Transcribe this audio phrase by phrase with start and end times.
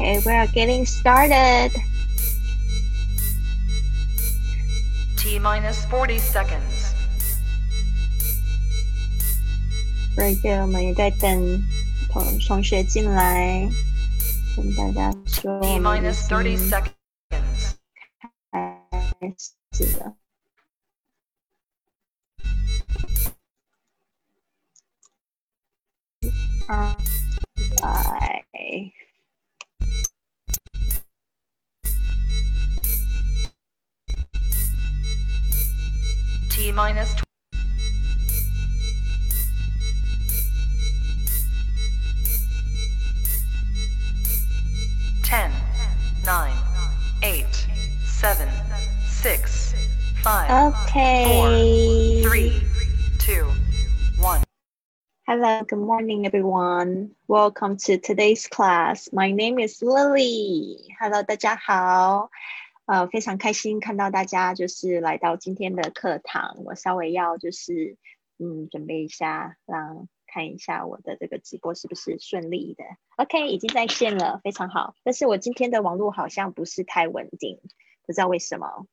[0.00, 1.70] Okay, we are getting started.
[5.16, 6.94] T minus 40 seconds.
[10.16, 11.62] Very good，我们也在等
[12.10, 13.68] 同同学进来，
[14.56, 17.74] 跟大家说 T 我们已 minus 30经 seconds.
[18.50, 19.34] 开
[19.72, 20.16] 始了。
[26.68, 26.96] 二
[27.82, 28.44] 来，
[36.70, 37.24] T minus 20.
[45.22, 45.50] Ten,
[46.24, 46.54] nine,
[47.22, 47.66] eight,
[48.04, 48.48] seven,
[49.08, 49.74] six,
[50.22, 52.22] five, Okay.
[52.22, 52.62] three,
[53.18, 53.44] two,
[54.20, 54.42] one.
[55.26, 57.10] Hello, good morning, everyone.
[57.26, 59.08] Welcome to today's class.
[59.12, 60.78] My name is Lily.
[61.00, 62.30] Hello，大家好。
[62.85, 66.57] 呃，非常开心看到大家就是来到今天的课堂。
[66.65, 67.97] 我稍微要就是
[68.37, 72.83] 嗯准备一下，让看一下我的这个直播是不是顺利的。
[73.17, 74.95] OK，已经在线了，非常好。
[75.03, 77.61] 但是我今天的网络好像不是太稳定，
[78.05, 78.87] 不知道为什么。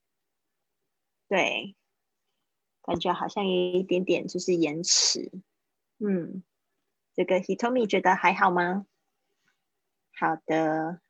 [1.29, 1.77] 对，
[2.83, 5.31] 感觉好像有一点点就是延迟。
[5.99, 6.43] 嗯，
[7.15, 8.87] 这个 Hitomi 觉得还好吗？
[10.19, 11.01] 好的，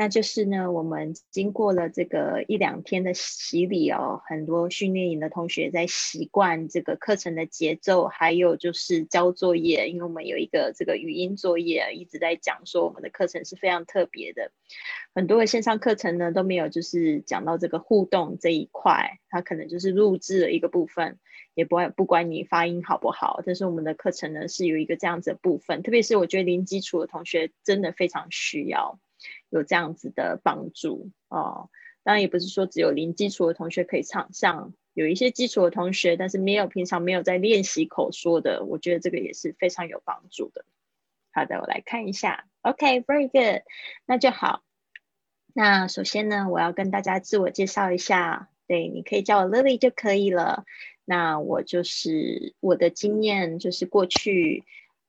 [0.00, 14.52] 那就是呢，我们经过了这个一两天的洗礼哦，很多训练营的同学在习惯这个课程的节奏，还有就是交作业，因为我们有一个这个语音作业，一直在讲说我们的课程是非常特别的，
[15.16, 21.18] 很多的线上课程呢都没有就是讲到这个互动这一块，它可能就是录制的一个部分。
[21.54, 29.00] 也不会不管你发音好不好，但是我们的课程呢是有一个这样子的部分，特别是我觉得零基础的同学真的非常需要
[29.50, 31.70] 有这样子的帮助哦。
[32.02, 40.64] 当然也不是说只有零基础的同学可以上上，有一些基础的同学，但是没有平常没有在练习口说的，我觉得这个也是非常有帮助的。
[41.30, 43.62] 好的，我来看一下，OK，very、good，
[44.06, 44.62] 那就好。
[45.54, 50.64] 那首先呢，我要跟大家自我介绍一下，对，你可以叫我 Lily 就可以了。
[51.04, 54.64] 那我就是我的经验，就是过去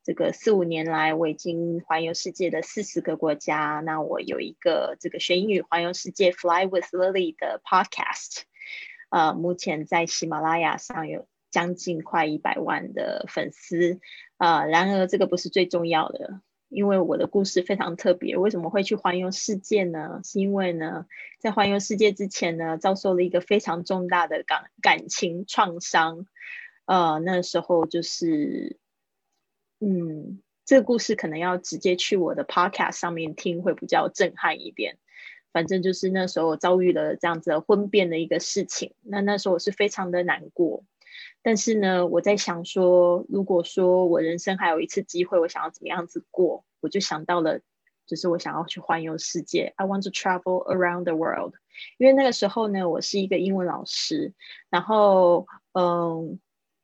[0.09, 3.79] 这个四五年来，我已经环游世界的四十个国家。
[3.85, 8.41] 那我有一个这个学英语环游世界 Fly with Lily 的 Podcast，
[9.09, 13.99] 呃，目前在喜马拉雅上有将近快一百万的粉丝。
[14.39, 16.41] 呃，然而这个不是最重要的。
[16.69, 20.21] 因为我的故事非常特别，为什么会去环游世界呢？
[20.23, 21.05] 是因为呢，
[21.37, 26.25] 在环游世界之前呢，遭受了一个非常重大的感感情创伤。
[26.85, 28.79] 呃，那时候就是，
[29.79, 34.97] 嗯，这个故事可能要直接去我的 podcast 上面听，会比较震撼一点。
[35.51, 40.83] 反正就是那时候我遭遇了这样子的婚变的一个事情，那那时候我是非常的难过。
[41.41, 47.61] 但是呢，我在想说，如果说我人生还有一次机会，我想要怎么样子过，我就想到了，
[48.05, 51.53] 就是我想要去环游世界，I want to travel around the world。
[51.97, 54.33] 因为那个时候呢，我是一个英文老师，
[54.69, 56.39] 然后，嗯，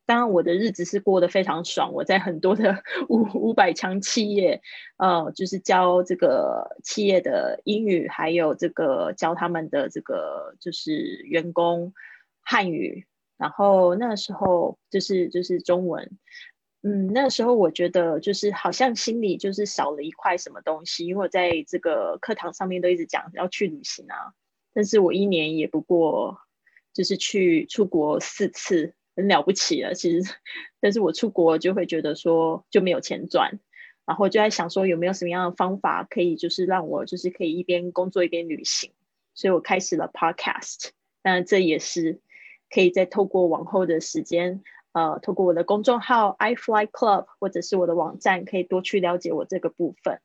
[0.05, 4.61] 当然我的日子是过得非常爽，我在很多的 五五百强企业，
[4.97, 10.93] 呃，就是教这个企业的英语，还有这个教他们的这个就是
[11.23, 11.93] 员工
[12.41, 13.05] 汉语。
[13.37, 16.17] 然后那时候就是就是中文，
[16.83, 24.31] 嗯，那时候我觉得就是好像心里就是少了一块什么东西，因为我在这个课堂上面都一直讲要去旅行啊，
[24.73, 26.37] 但是我一年也不过
[26.93, 30.35] 就是去出国四次，很了不起了，其实，
[30.79, 33.59] 但是我出国就会觉得说就没有钱赚，
[34.05, 38.91] 然后就在想说有没有什么样的方法可以就是让我就是可以一边工作一边旅行，
[39.33, 40.89] 所以我开始了 podcast，
[41.21, 42.21] 当然这也是。
[42.67, 50.19] 可以再透过往后的时间，呃，透过我的公众号 iFly Club 或者是我的网站，可以多去了解我这个部分。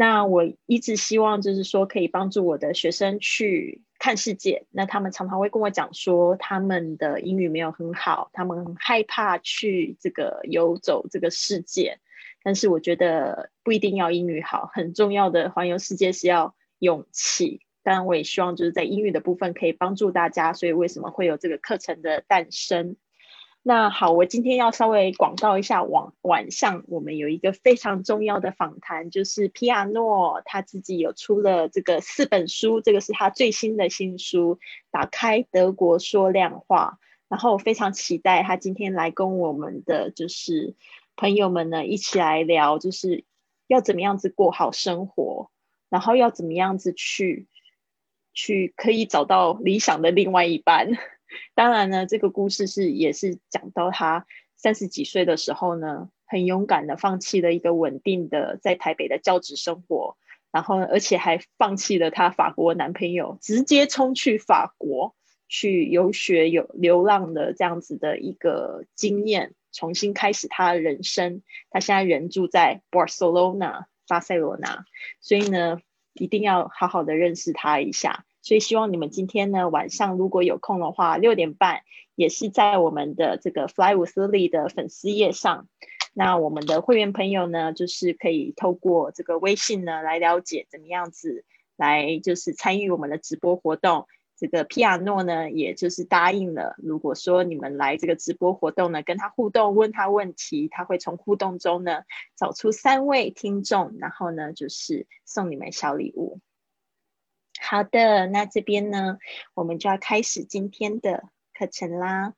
[0.00, 4.64] 那我一直希望就是说，可以帮助我的学生去看世界。
[4.70, 11.98] 那他们常常会跟我讲说，他们的英语没有很好，他们很害怕去这个游走这个世界。
[12.42, 17.60] 但是我觉得不一定要英语好，很重要的环游世界是要勇气。
[17.82, 22.96] 当然，我也希望就是在英语的部分可以帮助大家，所以为什么会有这个课程的诞生？
[23.62, 34.56] 那好，我今天要稍微广告一下晚晚上我们有一个非常重要的访谈，就是皮亚诺他自己有出了这个四本书，这个是他最新的新书
[34.90, 36.98] 《打开德国说亮话》，
[37.28, 40.74] 然后我非常期待他今天来跟我们的就是
[41.16, 43.24] 朋友们呢一起来聊，就是
[43.66, 45.50] 要怎么样子过好生活。
[45.90, 47.48] 然后要怎么样子去
[48.32, 50.92] 去可以找到理想的另外一半。
[51.54, 60.16] 当然呢，这个故事是也是讲到他三十几岁的时候呢，很勇敢的放弃了一个稳定的在台北的教职生活，
[60.52, 65.14] 然后而且还放弃了他法国男朋友，直接冲去法国
[65.48, 71.42] 去游学、有流浪的这样子的一个经验，重新开始他的人生。
[71.70, 74.84] 他现在人住在 Barcelona 巴塞罗那，
[75.20, 75.80] 所以呢，
[76.12, 78.24] 一定要好好的认识他一下。
[78.42, 81.82] 所以希望你们今天呢晚上如果有空的话，六点半
[82.14, 85.68] 也是在我们的这个 Fly with Lily 的粉丝页上。
[86.12, 91.44] 那我们的会员朋友呢，就是可以透过这个微信呢来了解怎么样子
[91.76, 94.06] 来就是参与我们的直播活动。
[94.36, 102.04] 这个皮亚诺呢，也就是答应了，如果说你们来这个直播活动呢，跟他互动，问他问题，他会从互动中呢
[102.36, 106.40] 找出三位听众，然后呢就是送你们小礼物。
[107.62, 109.18] 好的，那这边呢，
[109.54, 112.34] 我们就要开始今天的课程啦。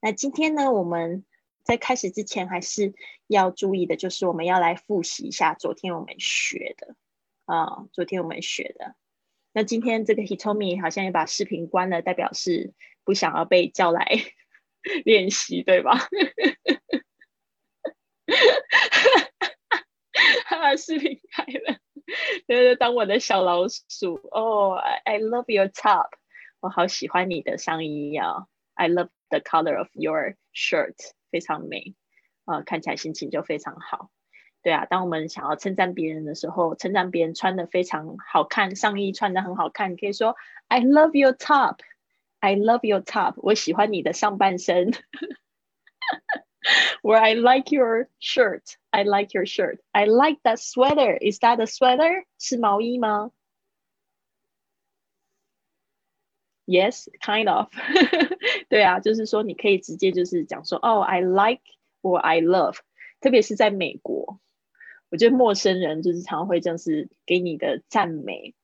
[0.00, 1.24] 那今天呢，我们
[1.62, 2.94] 在开始之前还是
[3.26, 6.96] 要注意的，就是我们要来复习一下昨天我们学的
[7.44, 8.96] 啊，昨天我们学的。
[9.52, 12.72] 那今天这个 Hitomi 好像也把视频关了，代表是
[13.04, 14.06] 不想要被叫来
[15.04, 15.98] 练习，对吧？
[20.46, 21.83] 他把视频开了。
[22.46, 24.74] 就是当我的小老鼠哦
[25.04, 26.08] ，I love your top，
[26.60, 30.94] 我好喜欢你的上衣啊，I love the color of your shirt，
[31.30, 31.94] 非常美
[32.44, 34.10] 啊，看起来心情就非常好。
[34.62, 40.36] 对啊，当我们想要称赞别人的时候，称赞别人穿的非常好看，上衣穿的很好看，可以说
[40.68, 44.92] I love your top，I love your top，我喜欢你的上半身。
[47.02, 48.78] Where I like your shirt.
[48.90, 49.80] I like your shirt.
[49.92, 51.18] I like that sweater.
[51.20, 52.24] Is that a sweater?
[52.38, 53.32] 是毛衣吗
[56.66, 57.68] ？Yes, kind of.
[58.70, 61.60] 对啊，就是说你可以直接就是讲说，哦，I like
[62.00, 62.78] or I love。
[63.20, 64.40] 特别是在美国，
[65.10, 68.54] 我觉得陌生人就是常会这样是给你的赞美。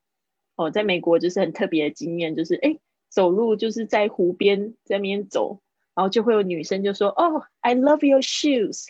[0.57, 5.61] 哦，在美国就是很特别的经验，就是哎，走路就是在湖边在那边走。
[5.95, 8.89] 然后就会有女生就说：“哦，I love your shoes。”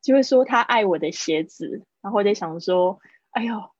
[0.00, 1.84] 就会说她爱我的鞋子。
[2.00, 3.00] 然后我在想说
[3.32, 3.70] ：“哎呦，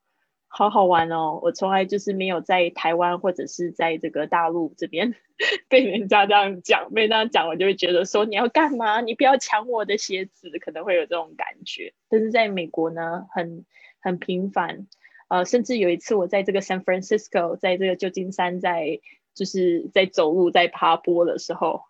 [0.47, 1.39] 好好玩哦！
[1.41, 5.15] 我从来就是没有在台湾或者是在这个大陆这边
[5.69, 8.99] 被人家这样讲，被这样讲，我就会觉得说你要干嘛？
[9.01, 11.93] 你不要抢我的鞋子，可能会有这种感觉。
[12.09, 13.65] 但是在美国呢，很
[14.01, 14.87] 很频繁。
[15.29, 18.99] 呃，甚至有一次我在这个 San Francisco，在这个旧金山，在
[19.35, 21.83] 就是在走路在爬坡的时候。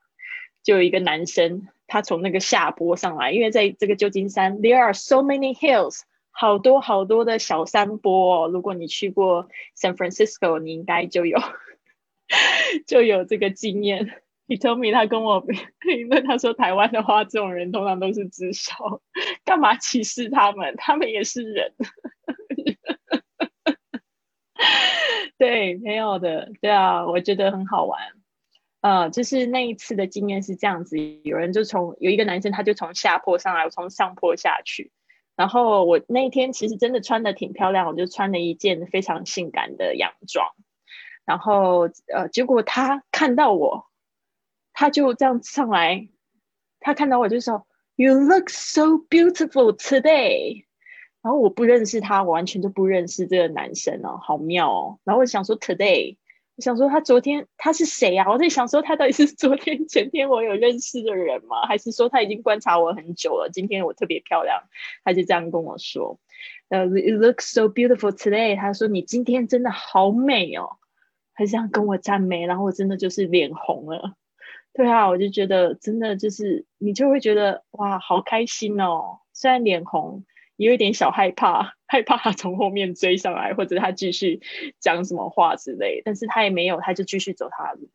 [0.70, 8.46] 就有一个男生，他从那个下坡上来，因为在这个旧金山，there are so many hills，好多好多的小山坡。
[8.46, 8.48] 哦。
[8.50, 11.40] 如果你去过 San Francisco，你应该就有
[12.86, 14.22] 就有这个经验。
[14.48, 15.58] He told me，他跟我评
[16.08, 19.02] 论，他说台湾的话，这种人通常都是直销，
[19.44, 20.76] 干嘛歧视他们？
[20.78, 21.74] 他们也是人。
[25.40, 28.19] 对，没有的，对啊，我觉得很好玩。
[28.82, 34.92] 呃，就是那一次的经验是这样子，有人就从有一个男生，他就从下坡上来，我从上坡下去。
[35.36, 40.48] 然后我那一天其实真的穿的挺漂亮，我就穿了一件非常性感的洋装。
[41.26, 43.88] 然后呃，结果他看到我，
[44.74, 46.10] 他就这样上来，
[46.80, 50.66] 他看到我就说：“You look so beautiful today。”
[51.22, 55.00] 然后我不认识他，我完全就不认识这个男生哦，好妙哦。
[55.04, 56.18] 然后我想说：“Today。”
[56.60, 58.30] 想说他昨天他是谁呀？
[58.30, 61.66] 我在想说他到底是昨天前天我有认识的人吗？
[61.68, 63.50] 还是说他已经观察我很久了？
[63.52, 64.64] 今天我特别漂亮，
[65.04, 66.20] 他就这样跟我说
[66.70, 70.78] ：“呃，it looks so beautiful today。”他说：“你今天真的好美哦。”
[71.34, 74.14] 他这样跟我赞美，然后我真的就是脸红了。
[74.74, 80.26] 对啊，我就觉得真的就是你就会觉得哇，好开心哦，虽然脸红。
[80.60, 84.42] 也有点小害怕， 害怕他从后面追上来，或者他继续
[84.82, 86.02] 讲什么话之类。
[86.04, 87.90] 但是他也没有，他就继续走他的路。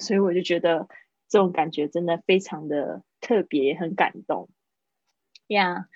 [0.00, 0.88] 所以我就觉得
[1.28, 4.48] 这种感觉真的非常的特别，很感动
[5.46, 5.86] 呀。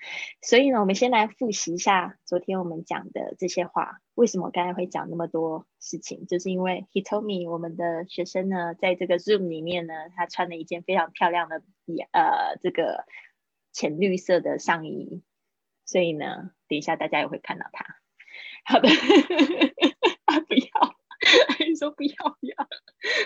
[0.41, 3.99] 所以呢，我们先来复习一下昨天我们讲的这些话。
[4.15, 6.25] 为什么刚才会讲那么多事情？
[6.25, 11.61] 就是因为 He told me 我们的学生呢，在这个 Zoom 里面呢，他穿了一件非常漂亮的
[12.13, 13.03] 呃这个。
[13.71, 15.23] 浅绿色的上衣，
[15.85, 17.85] 所以呢，等一下大家也会看到它。
[18.63, 18.87] 好的，
[20.47, 20.95] 不要，
[21.67, 22.55] 你说不要不要，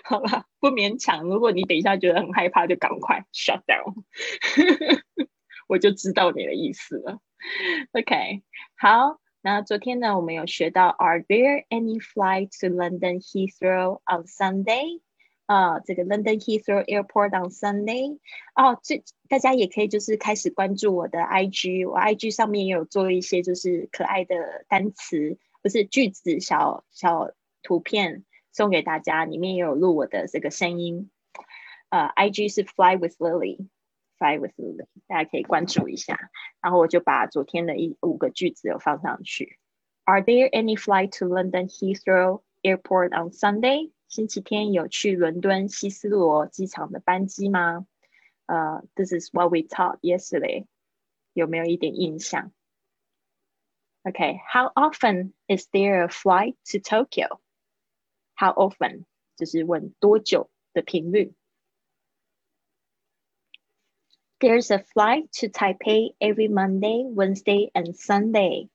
[0.03, 1.23] 好吧，不勉强。
[1.23, 4.03] 如果你等一下觉得很害怕，就赶快 shut down，
[5.67, 7.19] 我就知道你的意思了。
[7.91, 8.43] OK，
[8.77, 15.01] 好，那昨天呢，我们有学到 Are there any flight to London Heathrow on Sunday？
[15.46, 18.18] 啊、这个 London Heathrow Airport on Sunday。
[18.54, 31.10] 哦，这大家也可以就是开始关注我的 IG，我 IG 上面也有做一些就是可爱的单词，不是句子小小图片送给大家，里面也有录我的这个声音。
[31.88, 36.30] 呃，IG 是 Fly with Lily。Fly with Lily，大家可以关注一下。
[36.60, 39.58] 然后我就把昨天的一五个句子有放上去。
[40.04, 43.90] Are there any flight to London Heathrow Airport on Sunday？
[44.08, 47.86] 星期天有去伦敦希斯罗机场的班机吗？
[48.46, 50.66] 呃、t h i s is what we taught yesterday。
[51.32, 52.52] 有没有一点印象？
[54.02, 59.04] Okay，how often is there a flight to Tokyo？How often
[59.36, 61.34] 就是问多久的频率。
[64.40, 68.70] There's a flight to Taipei every Monday, Wednesday, and Sunday.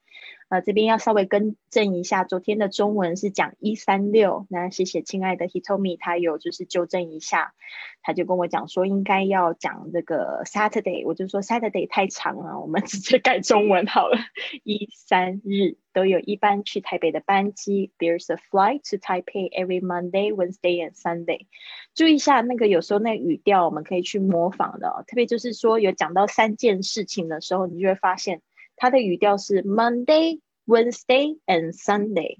[0.51, 7.55] 呃，这边要稍微更正一下，昨天的中文是讲一三六，那谢谢亲爱的 Hitomi，他有就是纠正一下，
[8.03, 14.19] 他就跟我讲说应该要讲这个 Saturday，我就说 Saturday 太长了，我们直接改中文好了，
[14.65, 17.93] 一三日都有一班去台北的班机。
[18.01, 21.47] There's a flight to Taipei every Monday, Wednesday, and Sunday.
[21.95, 28.43] 注意一下那个有时候那语调我们可以去模仿的、哦，特别就是说有讲到三件事情的时候，你就会发现
[28.80, 32.40] 它的语调是 Monday, Wednesday and Sunday，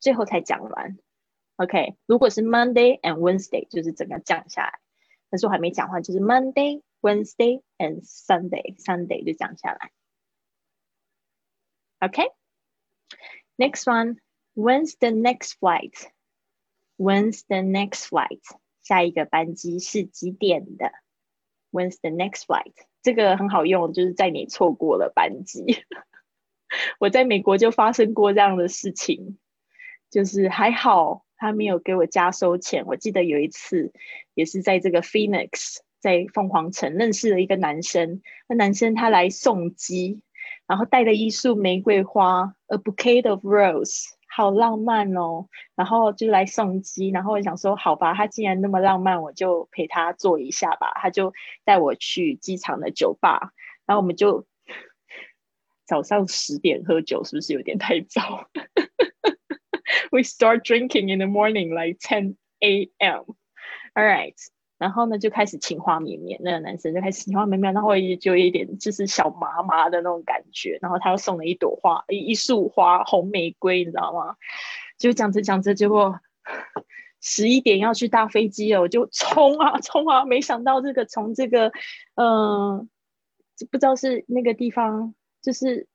[0.00, 0.98] 最后才讲完。
[1.56, 4.80] OK，如果是 Monday and Wednesday，就是整个讲下来，
[5.30, 9.90] 但是我还没讲完，就是 Monday, Wednesday and Sunday，Sunday 就讲下来。
[12.00, 14.18] OK，next、one,
[14.54, 16.10] when's the next flight?
[16.96, 18.42] When's the next flight?
[18.82, 20.92] 下一个班机是几点的？
[21.70, 22.74] When's the next flight?
[23.01, 25.63] 这个很好用，就是在你错过了班机。
[26.99, 29.39] 我在美国就发生过这样的事情，
[30.09, 32.85] 就是还好他没有给我加收钱。
[32.85, 33.91] 我记得有一次
[34.35, 40.21] 也是在这个 Phoenix，在凤凰城认识了一个男生，那男生他来送机，
[40.67, 44.09] 然后带了一束玫瑰花，a bouquet of rose，
[44.39, 45.47] 好浪漫哦。
[45.75, 50.93] 然后就来送机，然后我想说，好吧，他既然那么浪漫，我就陪他坐一下吧。
[50.95, 51.33] 他就
[51.65, 53.51] 带我去机场的酒吧，
[53.85, 54.45] 然后我们就
[55.85, 58.47] 早上十点喝酒，是不是有点太早？
[60.11, 63.25] We start drinking in the morning like ten a.m.
[63.93, 64.35] All right，
[64.79, 74.37] 然后呢就开始情话绵绵，那个男生就开始情话绵绵，然后也就有一点就是小麻麻的那种感觉，然后他又送了一朵花，一一束花，红玫瑰，你知道吗？
[74.97, 76.19] 就讲着讲着，结果
[77.21, 80.23] 十一点要去搭飞机了，我就冲啊冲啊！
[80.23, 81.71] 没想到这个从这个，
[82.15, 82.89] 嗯、
[83.69, 85.87] 不知道是那个地方，就是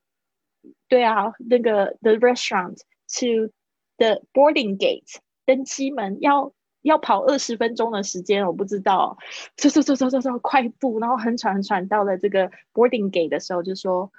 [0.89, 2.77] 对啊，那个 the restaurant
[3.09, 3.53] to
[3.97, 6.53] the boarding gate 登机门要
[6.85, 9.17] 要跑二十分钟的时间，我不知道，
[9.57, 14.13] 走走走走走走，快步，然后很喘很喘，到了这个 boarding gate 的时候就说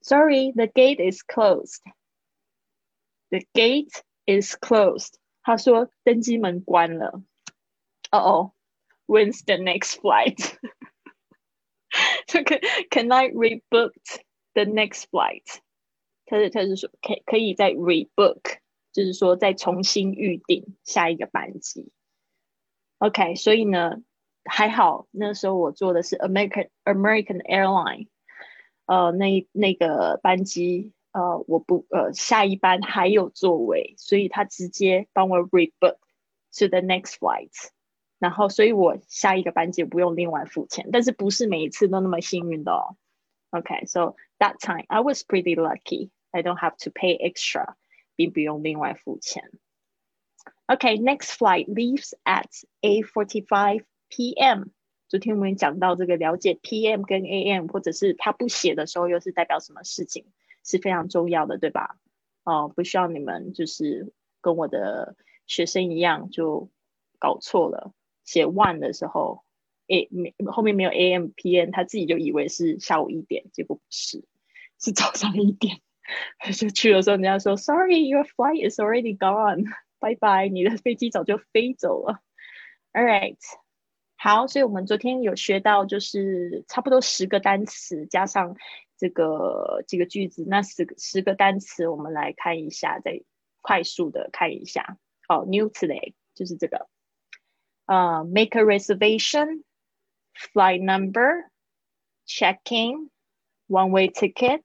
[0.00, 1.82] ，Sorry，the gate is closed。
[3.28, 5.16] The gate is closed。
[5.42, 7.22] 他说登机门关了。
[8.10, 8.52] 哦哦
[9.06, 10.56] ，When's the next flight？
[12.26, 12.58] 这个
[12.90, 13.92] Can I rebook
[14.54, 15.58] the next flight？
[16.24, 18.60] 他是他是说可以可以再 rebook，
[18.92, 21.92] 就是说再重新预定下一个班机。
[22.99, 23.97] OK，所以呢
[24.45, 28.07] 还好那时候我坐的是 American American Airline，
[28.85, 35.97] 呃那那个班机呃我不呃下一班还有座位，所以他直接帮我 rebook
[36.57, 37.51] to the next flight。
[38.19, 42.95] 然后，所以我下一个班机不用另外付钱，但是不是每一次都那么幸运的哦。
[43.51, 46.09] Okay, so that time I was pretty lucky.
[46.31, 47.75] I don't have to pay extra，
[48.15, 49.51] 并不用另外付钱。
[50.70, 54.64] Okay, next flight leaves at 8:45 p.m.
[55.08, 57.04] 昨天我们讲到这个了解 p.m.
[57.04, 57.68] 跟 a.m.
[57.68, 60.26] 或者是他不写的时候又是代表什么事情，
[60.62, 61.96] 是非常重要的，对吧？
[62.44, 66.68] 哦，不需要你们就是跟我的学生一样就
[67.18, 67.94] 搞错了。
[68.24, 69.44] 写 one 的时候
[69.86, 71.28] ，a 没后面没有 a.m.
[71.34, 71.70] p.m.
[71.70, 74.22] 他自己就以为是下午一点，结果不是，
[74.78, 75.80] 是早上一点。
[76.54, 79.64] 就去的时候，人家说 Sorry, your flight is already gone，
[79.99, 82.21] 拜拜，你的飞机早就飞走了。
[82.91, 83.37] All right，
[84.17, 88.55] 好，所以我们昨天有学到就是差不多十个单词加上
[88.97, 93.21] 这个这个句子，那十个十个单词我们来看一下，再
[93.61, 94.97] 快速的看一下。
[95.29, 96.87] 哦、oh,，New today 就是这个。
[97.87, 99.63] uh, make a reservation,
[100.33, 101.49] flight number,
[102.25, 103.09] check-in,
[103.67, 104.61] one-way ticket,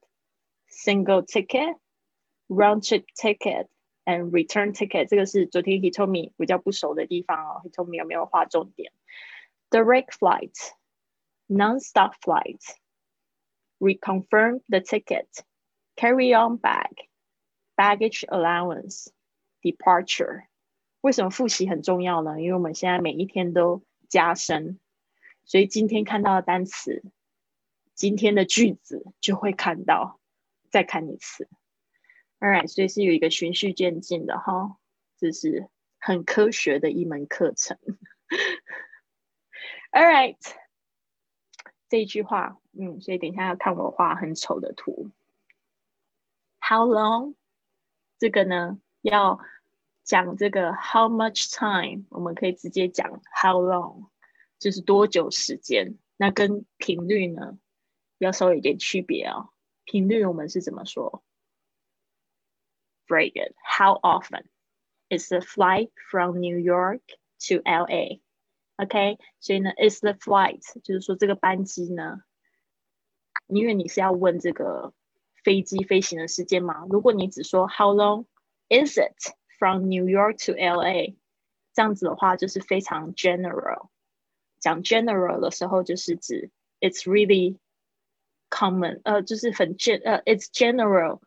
[0.69, 1.77] single ticket,
[2.49, 3.69] round trip ticket,
[4.05, 5.09] and return ticket。
[5.09, 7.63] 这个是昨天 Hitomi 比较不熟的地方哦。
[7.65, 8.93] Hitomi 有没有划重点？
[9.71, 10.55] Direct flight,
[11.47, 12.61] non-stop flight,
[13.79, 15.29] reconfirm the ticket,
[15.95, 17.09] carry on bag,
[17.77, 19.09] baggage allowance,
[19.63, 20.45] departure。
[21.01, 22.41] 为什么复习很重要呢？
[22.41, 24.81] 因为我们现在每一天都加深，
[25.45, 27.05] 所以今天看到的单词，
[27.95, 30.19] 今天的句子就会看到，
[30.71, 31.49] 再看一次。
[32.44, 34.76] Alright，所以是有一个循序渐进的哈，
[35.18, 37.78] 这是很科学的一门课程。
[39.94, 40.36] Alright，
[41.88, 45.12] 这一句话，嗯，所以等一下要看我画很丑的图。
[46.60, 47.36] How long？
[48.20, 49.40] 这个呢要。
[50.06, 54.10] 讲这个 how much time，我们可以直接讲 how long，
[54.60, 55.98] 就是多久时间。
[56.18, 57.58] 那跟频率呢，
[58.18, 59.48] 要稍微有点区别啊。
[59.86, 61.24] 频率我们是怎么说
[63.13, 63.55] ？Very good.
[63.63, 64.49] How often
[65.09, 67.03] is the flight from New York
[67.49, 68.21] to LA?
[68.77, 72.23] OK，所以呢，is the flight 就是说这个班机呢，
[73.49, 74.93] 因为你是要问这个
[75.43, 76.87] 飞机飞行的时间嘛。
[76.89, 78.27] 如果你只说 how long
[78.69, 81.17] is it？From New York to LA，
[81.75, 83.89] 这样子的话就是非常 general。
[84.61, 87.59] 讲 general 的时候，就是指 it's really
[88.51, 91.21] common，呃，就是很 gen，呃，it's general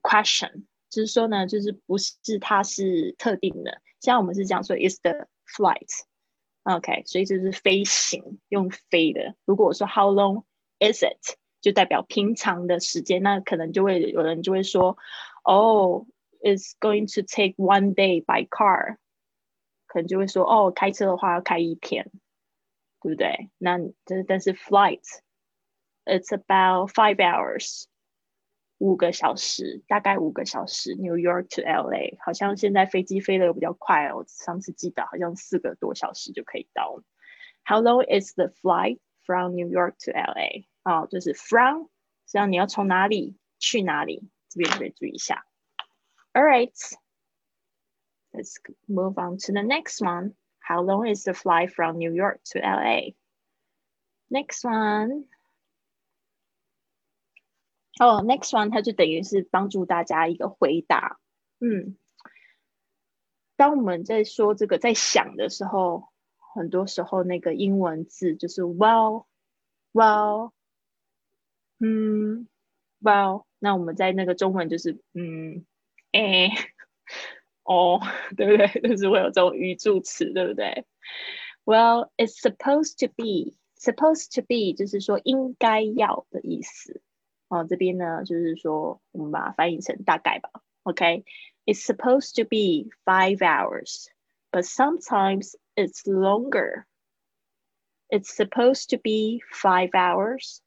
[0.00, 3.81] question， 就是说呢，就是不是它是特定的。
[3.99, 9.35] 像我们是讲说 is the flight，OK，所以就是飞行用飞的。
[9.45, 10.43] 如果我说 how long
[10.79, 14.97] is it，就代表平常的时间，那可能就会有人就会说，
[15.43, 16.05] 哦。
[16.43, 18.97] is going to take one day by car，
[19.87, 22.11] 可能就会说哦，开车的话要开一天，
[23.01, 23.49] 对不对？
[23.57, 27.85] 那这但是 flight，it's about five hours，
[28.78, 30.94] 五个小时，大概五个小时。
[30.94, 37.02] New York to LA，好像现在飞机飞的比较快哦，我上次记得好像四个多小时就可以到。
[37.64, 40.64] How long is the flight from New York to LA？
[40.82, 41.84] 哦，就是 from，
[42.26, 45.44] 实际上你要从哪里去哪里，这边可以注意一下。
[46.32, 46.72] All right.
[48.32, 48.56] Let's
[48.88, 50.34] move on to the next one.
[50.60, 53.14] How long is the flight from New York to LA?
[54.28, 55.24] Next one.
[57.99, 61.19] Oh, next one，它就等于是帮助大家一个回答。
[61.59, 61.97] 嗯，
[63.55, 66.09] 当我们在说这个在想的时候，
[66.53, 69.25] 很多时候那个英文字就是 well,
[69.93, 70.51] well，
[71.79, 72.47] 嗯
[73.01, 73.45] ，well。
[73.59, 75.65] 那我们在那个中文就是嗯。
[76.11, 76.49] 哎，
[77.63, 77.99] 哦，
[78.37, 78.67] 对不对？
[78.89, 80.85] 就是会有这种语助词，对不对
[81.65, 83.57] ？Well, it's supposed to be.
[83.77, 87.01] Supposed to be 就是说应该要的意思。
[87.48, 90.50] 哦，这边呢就是说，我们把它翻译成大概吧。
[90.84, 91.24] OK,
[91.66, 94.06] it's supposed to be five hours,
[94.50, 96.84] but sometimes it's longer.
[98.08, 100.60] It's supposed to be five hours,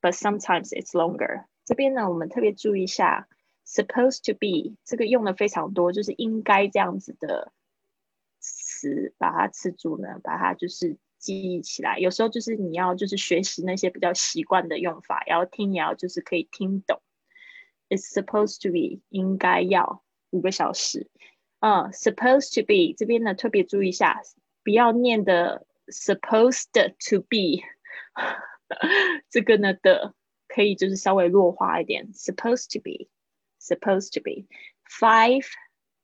[0.00, 1.44] but sometimes it's longer.
[1.64, 3.28] 这边呢，我们特别注意一下。
[3.62, 7.52] supposed to be 这个用的非常多，就是应该这样子的
[8.40, 11.97] 词，把它吃住呢，把它就是 记忆起来。
[11.97, 17.01] 有时候就是你要就是学习那些比较习惯的用法，然后听也要就是可以听懂。
[17.89, 21.09] It's supposed to be 应该要五个小时。
[21.59, 24.21] 嗯，supposed to be 这边呢特别注意一下，
[24.63, 27.63] 不要念的 supposed to be
[29.29, 30.13] 这个呢的
[30.47, 33.09] 可以就是稍微弱化一点，supposed to be。
[33.57, 34.45] supposed to be
[34.87, 35.43] five，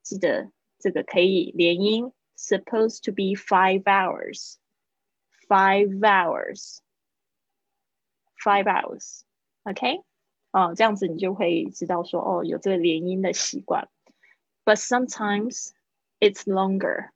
[0.01, 4.55] 记得这个可以连音，supposed to be five hours,
[5.51, 6.79] five hours,
[8.41, 9.23] five hours,
[9.63, 10.01] OK，
[10.51, 13.89] 哦，这样子你就会知道说哦，有这个连音的习惯。
[14.63, 15.71] But sometimes
[16.21, 17.09] it's longer,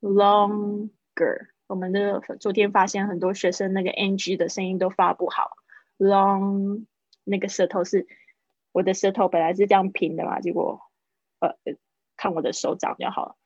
[0.00, 1.50] longer。
[1.68, 5.56] 我们的昨天发现很多学生那个 ng 的声音都发不好
[5.98, 6.86] ，long
[7.22, 8.08] 那个舌头是。
[8.70, 10.82] 我的舌头本来是这样平的嘛，结果，
[11.40, 11.56] 呃，
[12.16, 13.36] 看我的手掌就好了。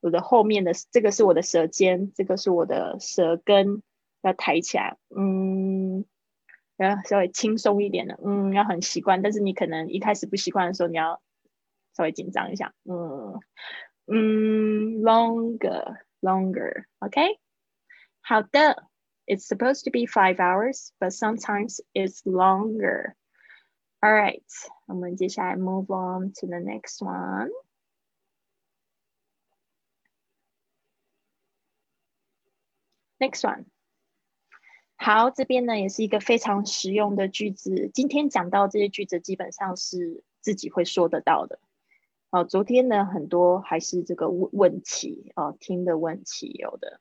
[0.00, 3.82] 我的后面的这个是我的舌尖，这个是我的舌根，
[4.22, 6.04] 要抬起来，嗯，
[6.76, 9.22] 要稍微轻松一点的，嗯，要很习惯。
[9.22, 11.20] 但是你可能一开始不习惯的时候，你要
[11.94, 13.40] 稍微紧张一下，嗯
[14.06, 17.40] 嗯，longer，longer，OK，
[18.20, 18.86] 好的，
[19.28, 24.44] It's supposed to be five hours，but sometimes it's longer。All right，
[24.86, 27.50] 我们接下来 move on to the next one.
[33.21, 33.65] Next one.
[34.95, 37.91] 好，这边呢也是一个非常实用的句子。
[37.93, 41.59] 今天讲到这些句子，基本上是自己会说得到的。
[42.31, 46.99] 哦，昨天呢很多还是这个问问题哦，听的问题有的。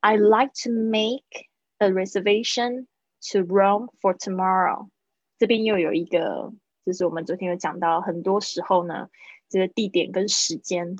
[0.00, 2.86] I like to make a reservation
[3.32, 4.88] to Rome for tomorrow。
[5.36, 6.54] 这边又有一个，
[6.86, 9.10] 就是我们昨天有讲到，很多时候呢，
[9.50, 10.96] 这个地点跟时间。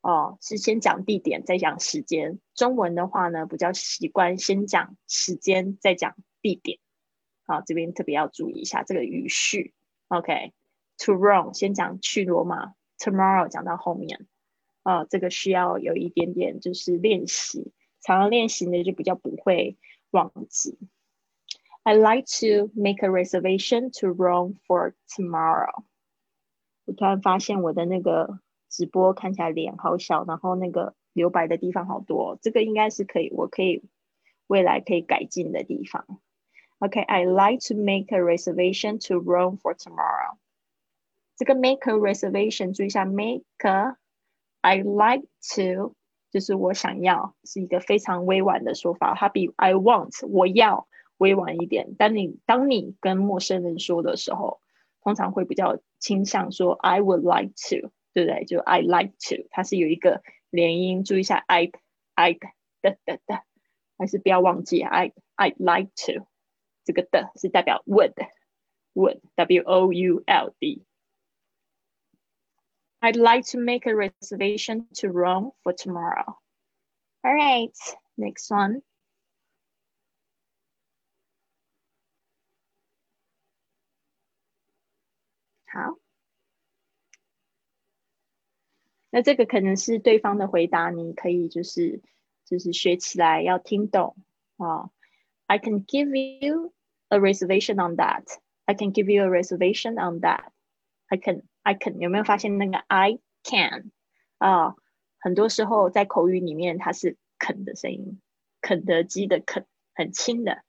[0.00, 2.38] 哦，是先讲地点，再讲时间。
[2.54, 6.78] 中文的话呢，比较习惯先讲时间，再讲地点。
[7.44, 9.74] 好，这边特别要注意一下这个语序。
[10.06, 14.26] OK，to Rome 先讲去罗马，tomorrow 讲到后面。
[14.84, 19.76] 啊，这个需要有一点点就是练习，常常练习呢就比较不会
[20.10, 20.78] 忘记。
[21.82, 25.82] I like to make a reservation to Rome for tomorrow。
[26.84, 28.38] 我突然发现我的那个。
[28.68, 33.82] 直播看起来脸好小，然后那个留白的地方好多，这个应该是可以，我可以
[34.46, 36.06] 未来可以改进的地方。
[36.78, 40.36] OK，I like to make a reservation to Rome for tomorrow。
[41.36, 45.94] 这个 make a reservation，注意一下，make a，I like to，
[46.30, 51.94] 就是我想要，是一个非常委婉的说法，它比 I want 我要委婉一点。
[51.94, 54.60] 当你当你跟陌生人说的时候，
[55.02, 57.90] 通常会比较倾向说 I would like to。
[58.13, 58.45] 对不对？
[58.45, 61.71] 就 I like to，它是有一个连音，注意一下 I
[62.13, 63.43] I 的的的，
[63.97, 66.27] 还是不要忘记 I I like to，
[66.83, 68.13] 这个的是代表 would
[68.93, 76.37] would W O U L D。I'd like to make a reservation to Rome for tomorrow.
[77.21, 77.75] All right,
[78.15, 78.81] next one.
[85.65, 85.97] 好。
[89.10, 92.02] 那这个可能是对方的回答，你可以就是
[92.44, 94.16] 就是学起来要听懂
[94.56, 94.90] 啊。
[95.46, 96.72] I can give you
[97.08, 98.24] a reservation on that.
[98.66, 100.50] I can give you a reservation on that.
[101.06, 103.90] I can, I can 有没有发现那个 I can
[104.36, 104.74] 啊？
[105.20, 108.20] 很多时候在口语里面它是肯的声音，
[108.60, 110.62] 肯德基的肯很轻的。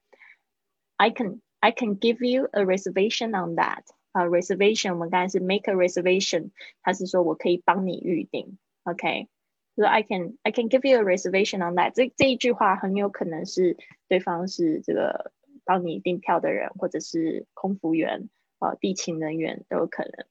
[0.95, 3.83] I can, I can give you a reservation on that.
[4.12, 6.50] 啊，reservation 我们刚才是 make a reservation，
[6.82, 9.28] 他是说我可以帮你预定，OK，
[9.74, 11.92] 说 I can I can give you a reservation on that。
[11.94, 13.76] 这这一句话很有可能是
[14.08, 15.32] 对方是这个
[15.64, 18.28] 帮你订票的人，或者是空服员
[18.58, 20.26] 啊，地勤人员都有可能。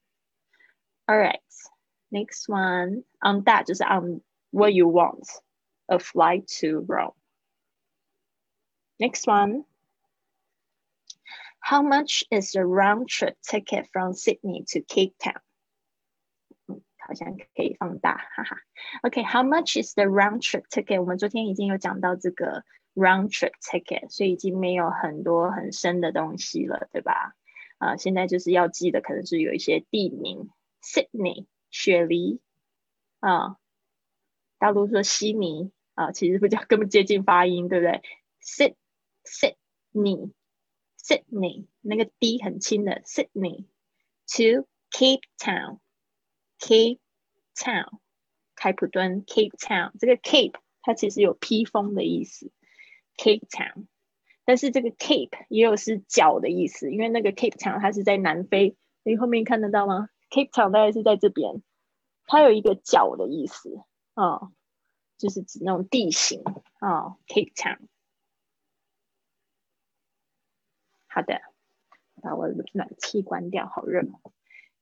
[1.06, 1.40] All right,
[2.10, 5.28] next one on that 就是 on what you want
[5.86, 7.14] a flight to Rome.
[8.96, 9.64] Next one.
[11.61, 15.41] How much is the round trip ticket from Sydney to Cape Town？
[16.67, 18.57] 嗯，好像可以放大，哈哈。
[19.03, 20.99] OK，How much is the round trip ticket？
[20.99, 22.63] 我们昨天已经有讲到这个
[22.95, 27.35] round trip ticket，所以已经没有很多很深的东西了，对吧？
[27.77, 30.49] 啊，现在就是要记的可能是有一些地名
[30.81, 32.41] ，Sydney 雪梨
[33.19, 33.57] 啊，
[34.57, 38.01] 大陆说悉尼啊，其实比较根本接近发音，对不对
[38.41, 38.75] ？Syd
[39.23, 40.31] Sydney。
[41.09, 43.65] Sydney 那个 D 很轻的 Sydney
[44.27, 46.99] to Cape Town，Cape
[47.55, 47.97] Town
[48.55, 52.51] 开普敦 Cape Town 这个 Cape 它其实有披风的意思
[53.17, 53.87] ，Cape Town，
[54.45, 61.63] 但是这个 Cape 也有是角的意思，因为那个 Cape Town 它是在南非，你后面看得到吗？Cape Town 大概是在这边，
[62.27, 63.81] 它有一个角的意思
[64.13, 64.51] 啊，
[65.17, 66.43] 就是指那种地形
[66.79, 67.79] 啊，Cape Town。
[71.08, 71.40] 好的，
[72.22, 74.02] 把我的暖气关掉，好热。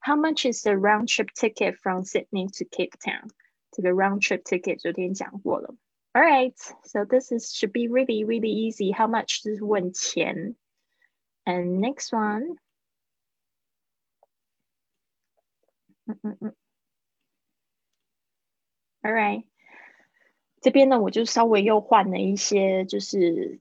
[0.00, 3.30] How much is the round trip ticket from Sydney to Cape Town？
[3.70, 5.74] 这个 round trip ticket 昨天讲过了。
[6.12, 8.92] All right, so this is should be really really easy.
[8.92, 10.56] How much 就是问钱。
[11.44, 12.58] And next one.
[16.04, 16.54] 嗯嗯嗯。
[19.02, 19.44] All right，
[20.60, 23.60] 这边呢我就稍微又换了一些，就是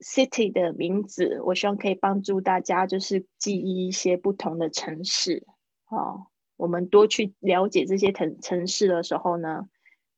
[0.00, 5.46] city 的名字，我希望可以帮助大家，就是记忆一些不同的城市。
[5.88, 9.68] 哦，我们多去了解这些城城市的时候呢，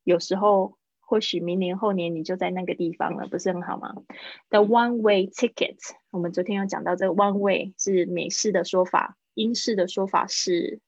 [0.02, 3.94] 有时候或许明年后年你就在那个地方了，不是很好吗
[4.48, 5.78] ？The one way ticket，
[6.10, 10.80] 我们昨天有讲到，这个 one way 是美式的说法，英式的说法是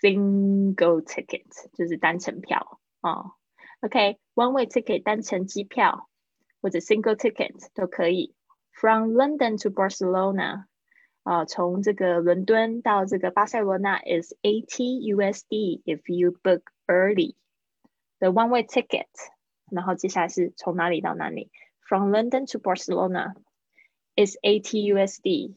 [0.00, 1.44] single ticket，
[1.74, 3.39] 就是单程票啊。
[3.81, 6.09] OK，one way ticket 单程机票
[6.61, 8.33] 或者 single ticket 都可以。
[8.71, 10.65] From London to Barcelona，
[11.23, 19.07] 啊，从这个伦敦到这个巴塞罗那 is eighty USD if you book early。The one way ticket，
[19.71, 21.51] 然后接下来是从哪里到哪里
[21.87, 23.33] from London to Barcelona
[24.15, 25.55] is 80 USD，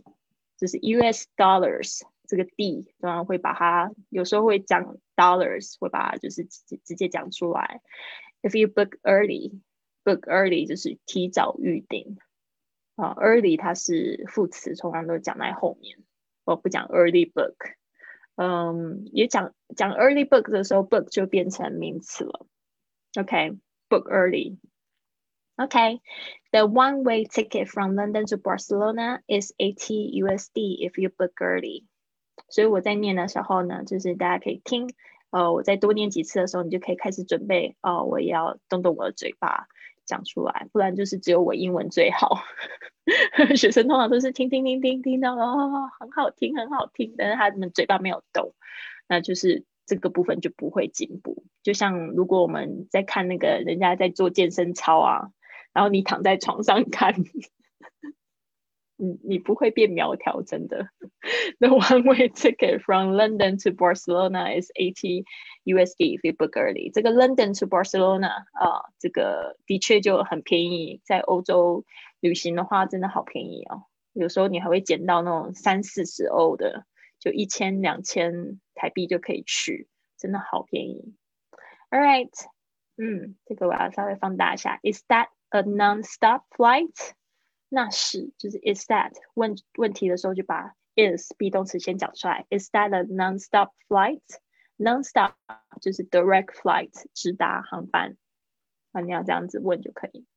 [0.59, 7.81] 就是 US dollars 这个 D，当然会把它有时候会讲 dollars，会把它就是直直接讲出来。
[8.43, 9.61] If you book early,
[10.05, 12.19] book early 就是提早预定
[12.97, 15.99] 啊、early 它是副词，通常都讲在后面，
[16.45, 17.55] 我不讲 early book。
[18.37, 22.47] 嗯，也讲讲 early book 的时候，book 就变成名词了。
[23.19, 26.01] OK，book、early。Okay,
[26.53, 31.85] the one-way ticket from London to Barcelona is 80 USD if you book early.
[32.50, 34.94] 所以我在念的时候呢，就是大家可以听，
[35.32, 39.68] 呃，我再多念几次的时候，你就可以开始准备，哦，我也要动动我的嘴巴
[40.06, 42.42] 讲出来，不然就是只有我英文最好。
[43.56, 48.54] 学生通常都是听听听听听到哦，很好听很好听，但是他们嘴巴没有动，
[49.08, 51.44] 那就是这个部分就不会进步。
[51.64, 55.32] 就像如果我们在看那个人家在做健身操啊，
[55.74, 57.14] 然后你躺在床上看，
[59.03, 60.89] 你你不会变苗条，真的。
[61.61, 65.25] The one-way ticket from London to Barcelona is 80
[65.65, 66.91] USD if you book early。
[66.93, 71.85] 这个 London to Barcelona 啊，这个的确就很便宜，在欧洲
[72.21, 73.85] 旅行的话，真的好便宜哦。
[74.13, 76.85] 有时候你还会捡到那种三四十欧的，
[77.21, 79.89] 就一千两千台币就可以去，
[80.19, 81.15] 真的好便宜。
[81.91, 82.33] All right，
[82.97, 84.81] 嗯，这个我要稍微放大一下。
[84.83, 87.13] Is that a non-stop flight？
[87.76, 92.46] 那是就是 is that 问问题的时候就把 is be 动词先讲出来。
[92.52, 95.34] Is that a non-stop flight？Non-stop
[95.82, 98.16] 就是 direct flight 直达航班，
[98.92, 100.28] 啊，你要这样子问就可以。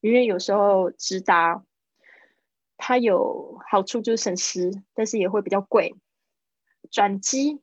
[0.00, 1.64] 因为有时候直达
[2.76, 5.96] 它有好处就是省时，但是也会比较贵。
[6.92, 7.60] 转机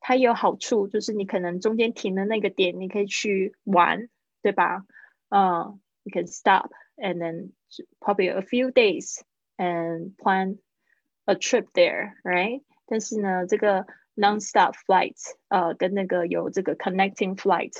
[0.00, 4.08] 它有好处，就是你可能中间停的那个点，你可以去玩，
[4.40, 4.86] 对吧？
[5.28, 7.52] 嗯、you can stop and then
[8.00, 9.22] probably a few days
[9.56, 10.58] and plan
[11.26, 12.62] a trip there, right?
[12.86, 15.16] 但是呢，这个 non-stop flight，
[15.48, 17.72] 呃，跟那个有这个 connecting flight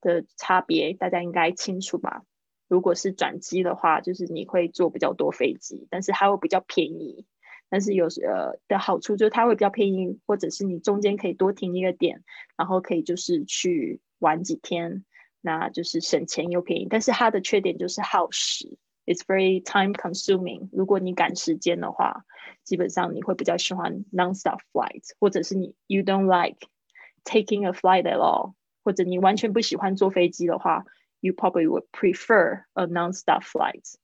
[0.00, 2.22] 的差别，大家应该清楚吧？
[2.68, 7.26] 如果是转机的话，就是你会坐比较多飞机，但是它会比较便宜。
[7.70, 12.24] 但是有呃的好处就是它会比较便宜，或者是你中间可以多停一个点，
[12.56, 15.04] 然后可以就是去玩几天，
[15.47, 16.87] 那就是省钱又便宜。
[16.89, 20.69] 但是它的缺点就是耗时，it's very time consuming。
[20.71, 22.25] 如果你赶时间的话，
[22.63, 26.57] 基本上你会比较喜欢 non-stop flight，或者是你 you don't like
[27.25, 28.53] taking a flight at all，
[28.83, 30.85] 或者你完全不喜欢坐飞机的话，
[31.19, 33.95] you probably would prefer a non-stop flight。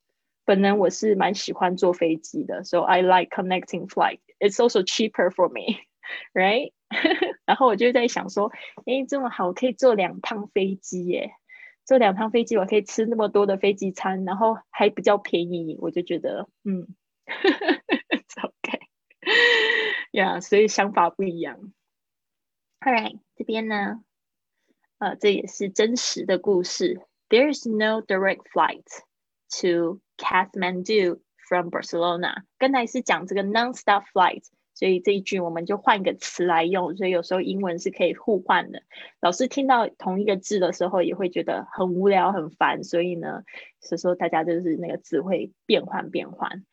[0.46, 4.20] 本人我是蛮喜欢坐飞机的，so I like connecting flight.
[4.40, 5.80] It's also cheaper for me,
[6.34, 6.72] right?
[7.45, 8.53] 然后我就在想说，
[8.87, 11.33] 诶，这么好，我可以坐两趟飞机耶！
[11.85, 16.89] 坐两趟飞机，我可以吃那么多的飞机餐，然后还比较便宜，我就觉得，嗯
[17.27, 18.81] okay.
[20.11, 21.73] Yeah，所以想法不一样。
[22.81, 24.03] All right，这边呢，
[24.99, 27.03] 呃，这也是真实的故事。
[27.29, 28.85] There is no direct flight
[29.61, 32.45] to Kathmandu from Barcelona。
[32.59, 36.97] 刚才是讲这个 non-stop flight，所以这一句我们就换一个词来用。
[36.97, 38.83] 所以有时候英文是可以互换的。
[39.21, 42.85] 老师听到同一个字的时候，也会觉得很无聊、很烦。
[42.85, 43.43] 所以呢，
[43.81, 46.65] 所以说大家就是那个字会变换变换。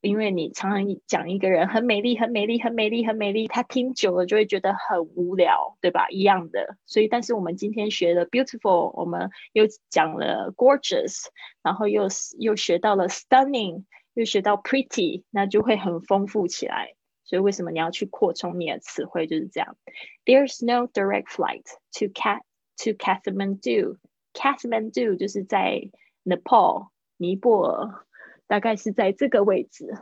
[0.00, 6.10] 因为你常常讲一个人很美丽、很美丽、很美丽、很美丽，他听久了就会觉得很无聊，对吧？
[6.10, 6.76] 一样的。
[6.84, 11.28] 所以，但是我们今天学了 beautiful，我们又讲了 gorgeous，
[11.62, 16.92] 然后又又学到了 stunning，又学到 pretty，那就会很丰富起来。
[17.33, 19.27] 所以，为什么你要去扩充你的词汇？
[19.27, 19.77] 就是这样。
[20.25, 22.41] There's no direct flight to Cat
[22.77, 23.97] to Kathmandu.
[24.33, 25.89] Kathmandu 就是在
[26.23, 28.05] Nepal 尼泊尔。
[28.47, 29.93] 大概是在这个位置，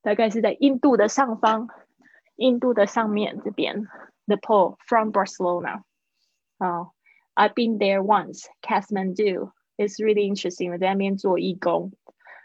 [0.00, 1.68] 大概是在印度的上方，
[2.36, 3.88] 印度的上面这边。
[4.26, 5.82] Nepal from Barcelona。
[6.58, 6.92] 哦、
[7.34, 8.46] uh,，I've been there once.
[8.62, 10.70] Kathmandu is really interesting.
[10.70, 11.90] 我在那边做义工，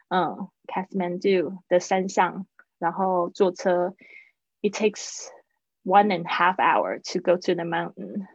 [0.07, 2.47] 嗯，Kathmandu 的山上，
[2.84, 3.94] 然后坐车
[4.60, 5.28] ，it takes
[5.84, 8.26] one and half hour to go to the mountain,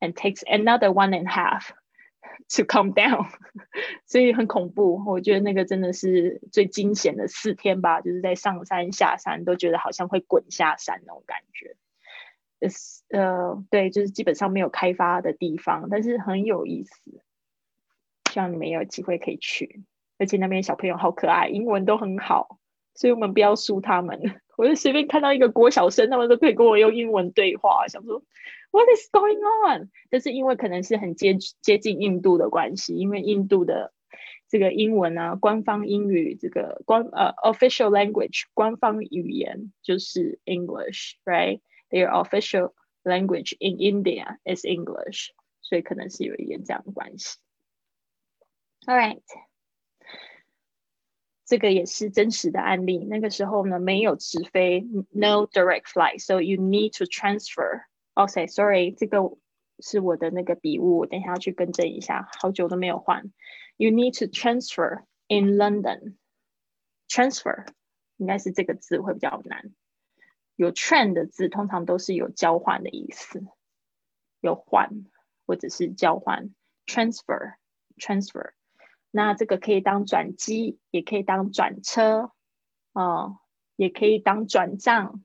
[0.00, 1.70] and takes another one and half
[2.50, 3.28] to come down，
[4.04, 5.00] 所以很恐怖。
[5.06, 11.76] 我觉得那个真的是最惊险的四天吧，就是在上山下山都觉得好像会滚下山那种感觉。
[13.10, 17.22] 呃，对，就是基本上没有开发的地方，但是很有意思。
[18.32, 19.84] 希望你们有机会可以去，
[20.18, 22.58] 而且那边小朋友好可爱，英文都很好，
[22.96, 24.20] 所以我们不要输他们。
[24.56, 28.22] 我就随便看到一个国小生，他们都可以跟我用英文对话，想说。
[28.72, 29.90] What is going on？
[30.10, 33.94] 但是因为可能是很接接近印度的关系，因为印度的
[34.48, 45.28] 这个英文呢，官方英语这个官呃 official language 官方语言就是 English，right？Their official language in India is English，
[45.62, 47.38] 所以可能是有一点这样的关系。
[48.86, 49.22] All right，
[51.46, 52.98] 这个也是真实的案例。
[52.98, 54.80] 那个时候呢，没有直飞
[55.10, 57.84] ，no direct flight，so you need to transfer。
[58.14, 59.20] OK，sorry，这个
[59.78, 63.32] 是我的那个笔误，等一下要去更正一下，好久都没有换。
[63.76, 66.16] You need to transfer in London.
[67.08, 67.66] Transfer
[68.16, 69.72] 应该是这个字会比较难。
[70.56, 73.46] 有 train 的字通常都是有交换的意思，
[74.40, 75.04] 有换
[75.46, 76.54] 或者是交换。
[76.86, 77.54] Transfer,
[77.98, 78.52] transfer。
[79.15, 82.31] 那这个可以当转机，也可以当转车，
[82.93, 83.39] 哦，
[83.75, 85.23] 也可以当转账。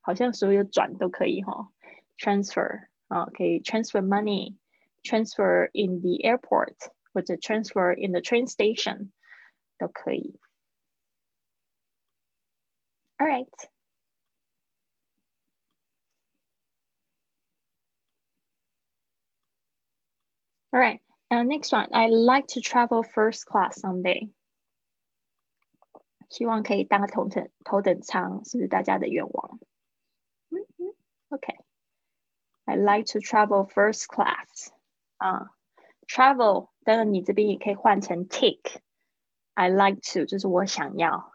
[0.00, 1.72] 好像所有转都可以哈。
[2.18, 4.56] Transfer 啊，可以 transfer money,
[5.02, 6.76] transfer in the airport。
[7.16, 9.10] 或者 transfer in the train station
[9.78, 10.38] 都可以。
[13.16, 13.48] All right.
[20.72, 21.00] All right.
[21.30, 21.88] Uh, next one.
[21.92, 24.30] I like to travel first class someday.
[26.28, 29.58] 希望可以搭头等头等舱，是不是大家的愿望？
[30.50, 30.94] 嗯嗯，
[31.30, 34.70] OK。I like to travel first class.
[35.18, 35.50] 啊，
[36.08, 41.32] travel 当然，你这边也可以换成 take。I like to 就是我想要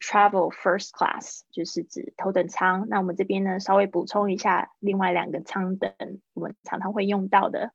[0.00, 2.88] travel first class，就是指头等舱。
[2.88, 5.94] 那我们这边呢，稍微补充一下，另外两个舱等
[6.34, 7.72] 我们常常会用到的，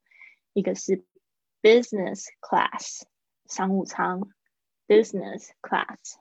[0.54, 1.04] 一个是
[1.65, 3.05] business class
[3.47, 4.29] 商务舱
[4.87, 6.17] ，business class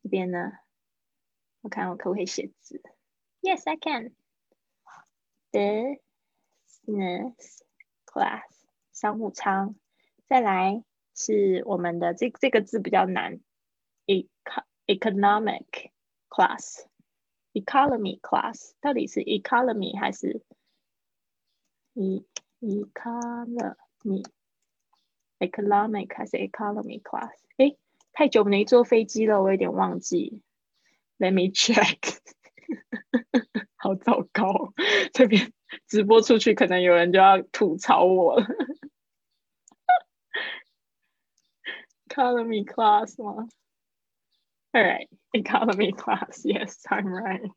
[0.00, 0.52] 这边呢，
[1.60, 2.80] 我看我可不可以写字
[3.40, 4.14] ？Yes, I can.
[5.50, 5.98] Business
[8.04, 8.44] class
[8.92, 9.74] 商务舱。
[10.28, 10.84] 再来
[11.16, 13.40] 是我们的这这个字比较难
[14.86, 15.90] ，economic
[16.28, 20.44] class，economy class 到底是 economy 还是
[21.94, 22.24] e
[22.60, 24.24] economy？
[25.38, 27.32] Economic 还是 economy class？
[27.56, 27.76] 哎，
[28.12, 30.42] 太久没坐飞机了，我有点忘记。
[31.18, 32.18] Let me check，
[33.76, 34.72] 好糟糕，
[35.12, 35.52] 这边
[35.86, 38.46] 直播出去，可能有人就要吐槽我了。
[42.08, 43.48] economy class 吗
[44.72, 46.44] ？All right, economy class.
[46.44, 47.50] Yes, I'm right.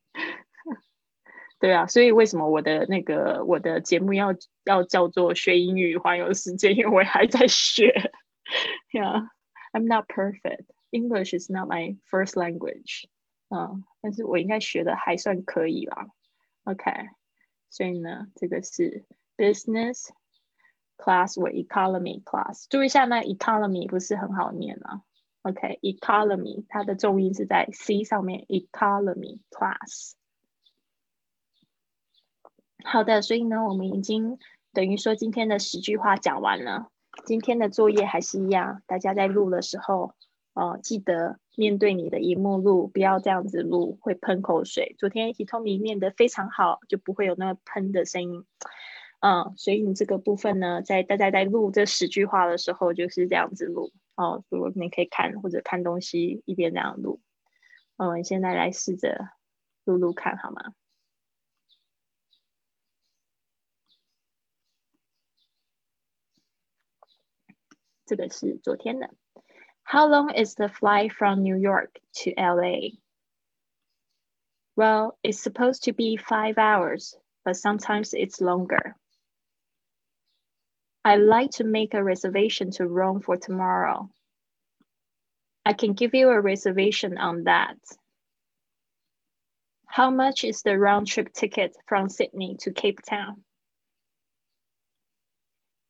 [1.59, 6.73] 对啊，所以为什么我的那个我的节目要要叫做学英语环游世界？
[6.73, 8.11] 因为我还在学。
[8.91, 9.27] Yeah,
[9.73, 10.65] I'm not perfect.
[10.91, 13.03] English is not my first language.
[13.49, 16.07] 嗯，但是我应该学的还算可以啦。
[16.63, 16.91] OK，
[17.69, 20.09] 所以呢，这个是 business
[20.97, 25.01] Class 为 economy class，注意一下那，economy 不是很好念啊。
[25.43, 30.13] OK，economy 它的重音是在 c 上面，economy class。
[32.83, 34.37] 好的，所以呢，我们已经
[34.73, 36.89] 等于说今天的十句话讲完了。
[37.25, 40.13] 今天的作业还是一样，大家在录的时候，
[40.53, 44.95] 哦，记得面对你的荧幕录，不要这样子录，会喷口水。
[44.97, 48.45] 昨天 Hitomi 念的非常好，就不会有那个喷的声音。
[49.19, 54.45] 嗯，所以你这个部分呢，在大家在录这十句话的时候，就是这样子录哦。
[54.47, 57.19] 如果你可以看或者看东西一边这样录，
[57.97, 59.27] 嗯，现在来试着
[59.83, 60.73] 录录看好吗？
[68.08, 69.10] 这个是昨天的。
[69.84, 72.98] How long is the flight from New York to LA?
[74.76, 78.96] Well, it's supposed to be five hours, but sometimes it's longer.
[81.04, 84.10] I'd like to make a reservation to Rome for tomorrow.
[85.66, 87.76] I can give you a reservation on that.
[89.86, 93.44] How much is the round trip ticket from Sydney to Cape Town?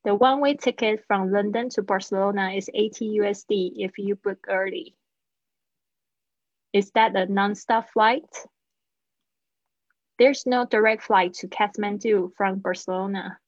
[0.03, 4.95] The one way ticket from London to Barcelona is 80 USD if you book early.
[6.73, 8.29] Is that a non-stop flight?
[10.17, 13.39] There's no direct flight to Kathmandu from Barcelona.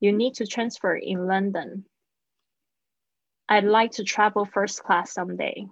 [0.00, 1.84] You need to transfer in London.
[3.48, 5.68] I'd like to travel first class someday.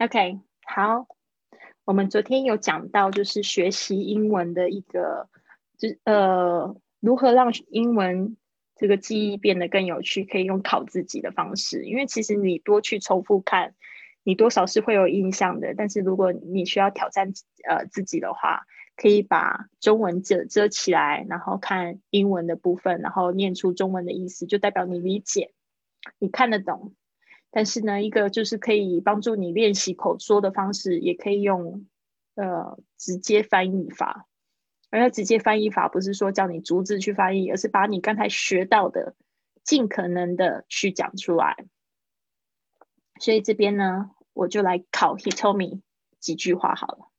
[0.00, 1.06] OK，好，
[1.84, 5.28] 我们昨天有讲到，就是学习英文的一个，
[5.78, 6.74] 就呃，
[7.05, 8.35] 如何让英文
[8.75, 11.83] 这个记忆变得更有趣，可以用考自己的方式。
[11.85, 13.75] 因为其实你多去重复看，
[14.23, 15.75] 你多少是会有印象的。
[15.77, 17.31] 但是如果你需要挑战
[17.69, 18.63] 呃自己的话，
[18.97, 25.53] 可以把中文遮遮起来，然后看英文的部分，然后念出中文的意思，就代表你理解。
[26.17, 26.95] 你看得懂，
[27.51, 31.85] 但是呢，一个就是可以帮助你练习口说的方式，也可以用
[32.35, 34.25] 呃直接翻译法。
[34.95, 39.13] 而且直接翻译法不是说叫你逐字去翻译，而是把你刚才学到的
[39.63, 41.65] 尽可能的去讲出来。
[43.19, 45.81] 所以这边呢，我就来考 He told me
[46.19, 47.11] 几句话好了，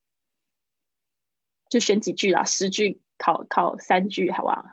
[1.69, 4.65] 就选几句啦，十句考考三句，好不好？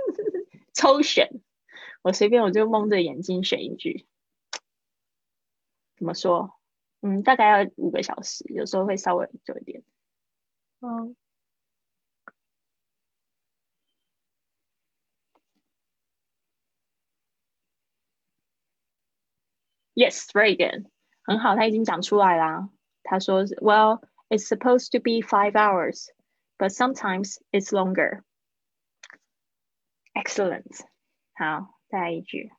[0.74, 1.30] 抽选，
[2.02, 4.06] 我随便我就蒙着眼睛选一句。
[5.96, 6.58] 怎么说？
[7.00, 9.82] 嗯，大概要五个小时，有时候会稍微久一点。
[10.80, 11.16] 嗯。
[19.97, 20.85] Yes, very good，
[21.23, 22.69] 很好，他已经讲出来啦。
[23.03, 26.07] 他说，Well, it's supposed to be five hours,
[26.57, 28.23] but sometimes it's longer.
[30.13, 30.79] Excellent，
[31.33, 32.51] 好，再来一句。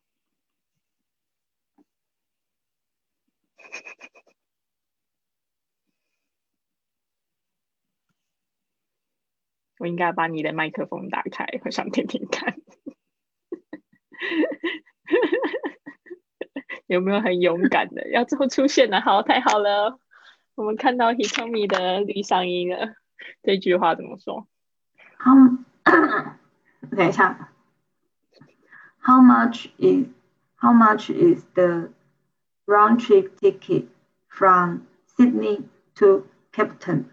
[9.78, 12.56] 我应该把你的麦克风打开，我想听听看。
[16.88, 19.00] 有没有很勇敢的要做出现的？
[19.00, 19.98] 好，太好了，
[20.54, 22.94] 我们看到 Hitomi 的绿嗓音了。
[23.42, 24.46] 这句话怎么说？
[25.18, 25.58] How？
[26.96, 27.50] 等一下。
[29.00, 30.08] How much is
[30.56, 31.90] How much is the
[32.66, 33.88] round trip ticket
[34.28, 35.64] from Sydney
[35.96, 37.04] to Cape Town？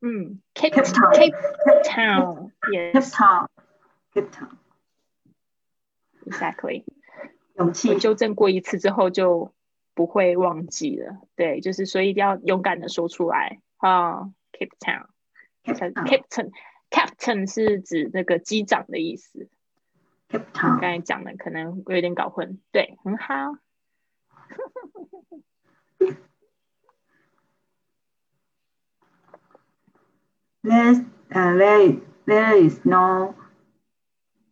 [0.00, 6.84] 嗯，Cape Cape Town，Yes。Cape Town，Cape Town。Exactly。
[7.55, 9.53] 勇气纠正过一次之后就
[9.93, 14.31] 不会忘记了，对，就是所以一定要勇敢的说出来啊。
[14.53, 19.49] Captain，Captain，Captain 是指那个机长的意思。
[20.29, 23.57] Captain，刚才讲的可能有点搞混，对，很好。
[30.63, 33.35] There, uh, there, there is no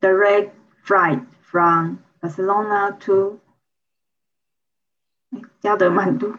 [0.02, 0.52] direct
[0.84, 2.00] flight from.
[2.22, 3.40] Barcelona to
[5.60, 6.36] 加德满都，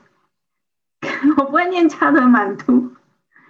[1.37, 2.93] 我不会念加德满都。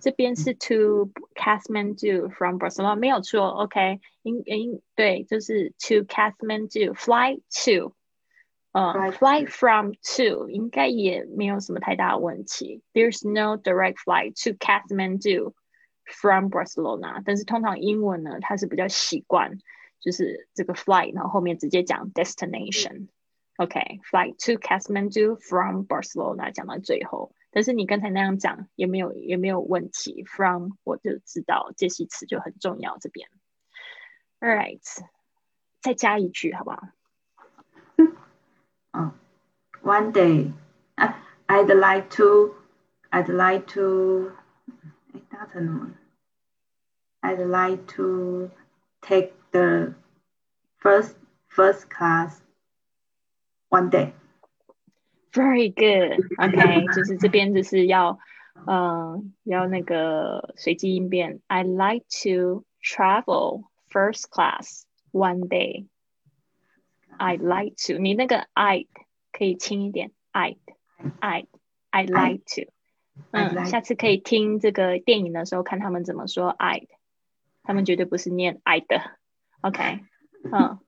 [0.00, 3.46] 这边是 to Kathmandu from Barcelona，没有错。
[3.48, 7.92] OK，应应对，就是 to Kathmandu，fly to。
[8.72, 12.82] 呃，fly from to 应该也没有什么太大的问题。
[12.92, 15.54] There's no direct flight to Kathmandu
[16.04, 17.20] from Barcelona。
[17.24, 19.58] 但是通常英文呢，它是比较习惯
[19.98, 23.08] 就是这个 flight，然后后面直接讲 destination。
[23.56, 27.34] OK，flight to Kathmandu from Barcelona 讲到最后。
[27.50, 30.22] 但是你刚才那样讲也没有也没有问题。
[30.24, 33.28] From 我就知道介系词就很重要这边。
[34.38, 34.80] All right，
[35.82, 36.80] 再加一句好不好
[38.93, 39.11] ？Oh,
[39.83, 40.51] one day,
[40.97, 41.13] I,
[41.47, 42.55] I'd like to,
[43.11, 44.31] I'd like to,
[47.23, 48.51] I'd like to
[49.01, 49.93] take the
[50.77, 51.15] first
[51.47, 52.41] first class
[53.69, 54.13] one day.
[55.33, 56.23] Very good.
[56.39, 58.17] OK，就是这边就是要，
[58.65, 61.41] 呃，要那个随机应变。
[61.47, 65.87] I like to travel first class one day.
[67.20, 68.86] I like to，你那个 I
[69.30, 70.56] 可以轻一点，I
[71.18, 71.46] I
[71.90, 72.72] I like to，
[73.30, 76.88] 嗯，下次可以听这个电影的时候看他们怎么说 I，
[77.62, 79.02] 他们绝对不是念 I 的
[79.60, 80.00] ，OK，
[80.50, 80.78] 嗯，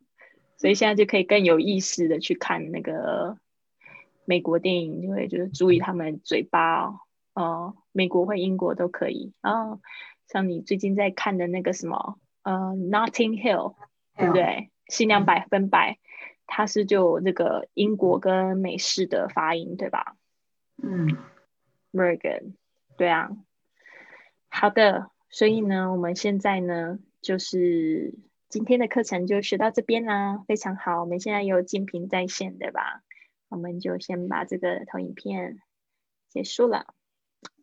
[0.56, 3.36] 所以现在就可以更有意识的去看那个
[4.24, 7.00] 美国电影，就会就是注意他们嘴巴哦，
[7.34, 9.80] 哦，美国或英国都可以哦，
[10.28, 13.74] 像你最近在看的那个什么，呃，Notting Hill，
[14.16, 14.70] 对不对？
[14.88, 15.98] 限量百分百。
[16.54, 20.16] 它是就那个英国跟美式的发音，对吧？
[20.82, 21.16] 嗯
[21.92, 22.52] ，Morgan，
[22.98, 23.30] 对啊。
[24.50, 28.12] 好的，所以呢，我们现在呢，就是
[28.50, 31.00] 今天的课程就学到这边啦，非常好。
[31.00, 33.00] 我们现在有竞屏在线，对吧？
[33.48, 35.60] 我们就先把这个投影片
[36.28, 36.92] 结束了。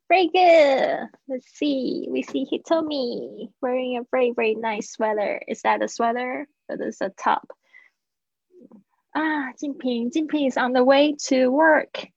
[0.08, 1.12] Very good.
[1.28, 2.10] Let's see.
[2.10, 5.40] We see Hitomi wearing a very, very nice sweater.
[5.48, 6.48] Is that a sweater?
[6.68, 7.54] That is a top.
[9.11, 12.09] 啊，金平，金平 is on the way to work。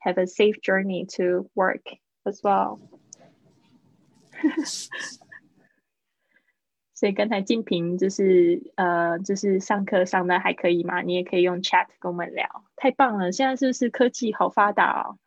[0.00, 1.82] have a safe journey to work
[2.24, 2.80] as well 。
[6.99, 11.01] 所以刚才静平就是呃，就是上课上的还可以嘛？
[11.01, 13.31] 你也可以用 chat 跟我们聊，太棒了！
[13.31, 15.17] 现在是不是科技好发达哦？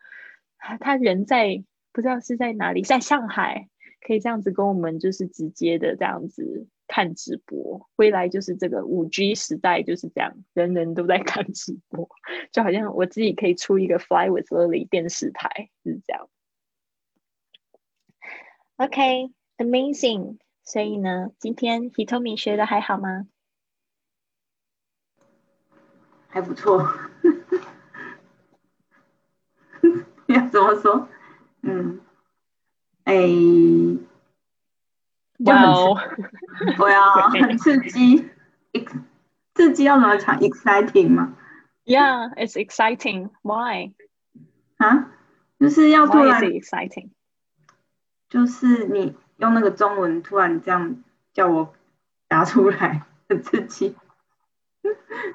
[0.80, 3.70] 他人在不知道是在哪里，在上海，
[4.06, 7.88] 可以这样子跟我们就是直接的这样子看直播。
[7.96, 12.06] 未来就是这个五 G 时代就是这样，人人都在看直播，
[12.52, 16.28] 就好像我自己可以出一个 Fly with Lily 电视台，是这样。
[18.76, 20.36] OK，amazing。
[20.64, 23.26] 所以呢，今天 Hitomi 学的还好吗？
[26.28, 26.88] 还不错。
[30.26, 31.08] 要怎么说？
[31.62, 32.00] 嗯，
[33.04, 33.14] 哎，
[35.44, 35.96] 哇哦
[36.56, 38.28] 刺， 对啊，很刺激。
[38.72, 39.02] ex-
[39.54, 41.36] 刺激要怎么讲？exciting 吗
[41.84, 43.28] ？Yeah, it's exciting.
[43.42, 43.92] Why?
[44.78, 45.10] 啊，
[45.60, 47.10] 就是要突 Why 然 exciting?
[48.30, 51.74] 就是你用那个中文突然这样叫我
[52.28, 53.96] 答出来，很刺激。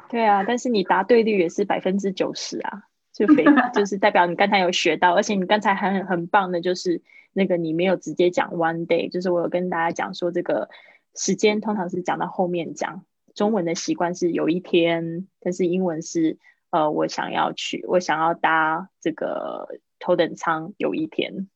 [0.09, 3.43] 对啊，但是你答对率也是百分之九十啊，就非
[3.75, 7.01] 就是代表你刚才有学到，而且你刚才还很很棒的，就是
[7.33, 10.69] 那个你没有直接讲 one day，就是我有跟大家讲说这个
[11.13, 13.03] 时间通常是讲到后面讲，
[13.35, 16.37] 中文的习惯是有一天，但是英文是
[16.69, 19.67] 呃我想要去，我想要搭这个
[19.99, 21.49] 头等舱有一天，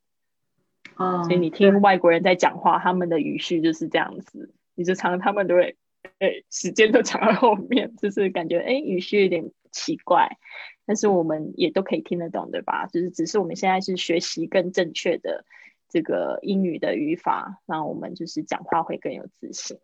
[0.97, 5.75] 哦所以你听外国人在讲话，他们的语序就是这样子，你就常常他们都会，
[6.19, 10.37] 诶，时间都讲到后面， 就是感觉诶语序有点奇怪，
[10.85, 12.85] 但是我们也都可以听得懂，对吧？
[12.87, 15.45] 就是只是我们现在是学习更正确的
[15.89, 19.77] 这个英语的语法，让我们就是讲话会更有自信。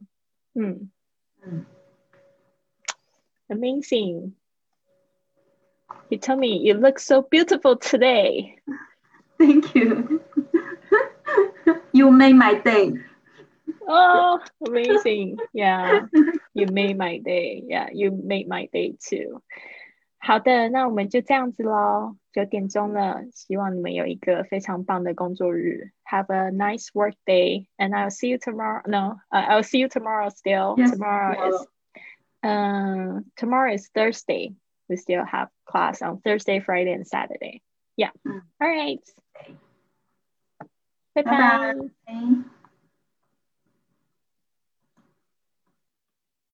[0.53, 0.91] 嗯
[1.41, 1.65] 嗯
[3.47, 4.33] ，Amazing.
[6.09, 8.55] You told me you look so beautiful today.
[9.37, 10.21] Thank you.
[11.96, 12.94] you made my day.
[13.86, 15.36] Oh, amazing.
[15.52, 16.06] Yeah,
[16.54, 17.62] you made my day.
[17.66, 19.42] Yeah, you made my day too.
[20.18, 22.16] 好的，那我们就这样子喽。
[22.32, 25.90] 九点钟了，希望你们有一个非常棒的工作日。
[26.04, 28.82] Have a nice work day, and I'll see you tomorrow.
[28.86, 30.30] No, uh, I'll see you tomorrow.
[30.30, 31.66] Still, Yes, tomorrow is
[32.42, 34.54] um tomorrow is Thursday.
[34.88, 37.60] We still have class on Thursday, Friday, and Saturday.
[37.96, 38.10] Yeah.
[38.26, 38.42] Mm.
[38.60, 39.00] All right.
[41.25, 41.73] Bye-bye.
[42.07, 42.56] Bye-bye.